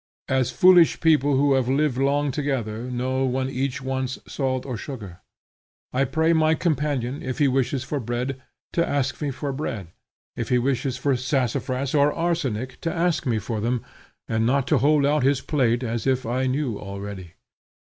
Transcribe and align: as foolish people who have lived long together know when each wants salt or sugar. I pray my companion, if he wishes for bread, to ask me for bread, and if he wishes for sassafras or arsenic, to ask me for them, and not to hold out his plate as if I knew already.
as 0.29 0.49
foolish 0.49 0.99
people 0.99 1.35
who 1.37 1.53
have 1.53 1.69
lived 1.69 1.95
long 1.99 2.31
together 2.31 2.89
know 2.89 3.23
when 3.23 3.47
each 3.47 3.83
wants 3.83 4.17
salt 4.27 4.65
or 4.65 4.75
sugar. 4.75 5.19
I 5.93 6.05
pray 6.05 6.33
my 6.33 6.55
companion, 6.55 7.21
if 7.21 7.37
he 7.37 7.47
wishes 7.47 7.83
for 7.83 7.99
bread, 7.99 8.41
to 8.73 8.83
ask 8.83 9.21
me 9.21 9.29
for 9.29 9.53
bread, 9.53 9.79
and 9.79 9.89
if 10.35 10.49
he 10.49 10.57
wishes 10.57 10.97
for 10.97 11.15
sassafras 11.15 11.93
or 11.93 12.11
arsenic, 12.11 12.81
to 12.81 12.91
ask 12.91 13.27
me 13.27 13.37
for 13.37 13.61
them, 13.61 13.85
and 14.27 14.43
not 14.43 14.65
to 14.69 14.79
hold 14.79 15.05
out 15.05 15.21
his 15.21 15.39
plate 15.39 15.83
as 15.83 16.07
if 16.07 16.25
I 16.25 16.47
knew 16.47 16.79
already. 16.79 17.35